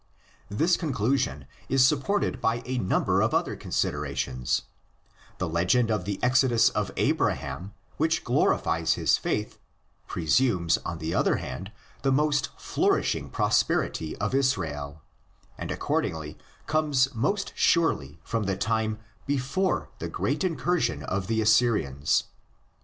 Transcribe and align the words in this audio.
This 0.49 0.77
conclusion 0.77 1.45
is 1.69 1.85
supported 1.85 2.41
by 2.41 2.63
a 2.65 2.79
num 2.79 3.03
ber 3.03 3.21
of 3.21 3.35
other 3.35 3.55
considerations: 3.55 4.63
the 5.37 5.47
legend 5.47 5.91
of 5.91 6.05
the 6.05 6.17
exodus 6.23 6.69
of 6.71 6.89
Abraham, 6.97 7.75
which 7.97 8.23
glorifies 8.23 8.93
his 8.95 9.19
faith, 9.19 9.59
pre 10.07 10.25
sumes 10.25 10.79
on 10.83 10.97
the 10.97 11.13
other 11.13 11.35
hand 11.35 11.71
the 12.01 12.11
most 12.11 12.49
flourishing 12.57 13.29
pros 13.29 13.61
perity 13.61 14.17
of 14.17 14.33
Israel, 14.33 15.03
and 15.55 15.69
accordingly 15.69 16.35
comes 16.65 17.13
most 17.13 17.53
surely 17.55 18.19
from 18.23 18.45
the 18.45 18.57
time 18.57 18.97
before 19.27 19.89
the 19.99 20.09
great 20.09 20.43
incursion 20.43 21.03
of 21.03 21.27
the 21.27 21.41
Assyrians. 21.43 22.23